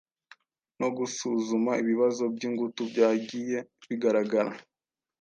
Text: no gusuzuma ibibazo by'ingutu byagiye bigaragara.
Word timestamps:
no 0.79 0.87
gusuzuma 0.97 1.71
ibibazo 1.81 2.23
by'ingutu 2.35 2.81
byagiye 2.91 3.57
bigaragara. 3.87 4.51